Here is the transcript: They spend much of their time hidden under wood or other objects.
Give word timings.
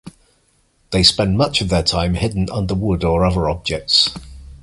They 0.89 1.03
spend 1.03 1.37
much 1.37 1.61
of 1.61 1.69
their 1.69 1.83
time 1.83 2.15
hidden 2.15 2.49
under 2.51 2.73
wood 2.73 3.03
or 3.03 3.23
other 3.23 3.47
objects. 3.47 4.11